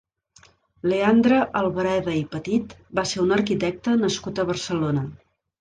[0.93, 5.07] Leandre Albareda i Petit va ser un arquitecte nascut a Barcelona.